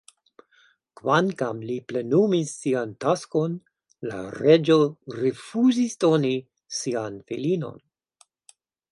[0.99, 3.57] Kvankam li plenumis sian taskon,
[4.13, 4.77] la reĝo
[5.19, 6.33] rifuzis doni
[6.79, 7.77] sian filinon.